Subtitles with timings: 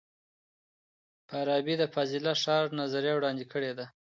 [1.27, 3.85] فارابي د فاضله ښار نظریه وړاندې کړې ده.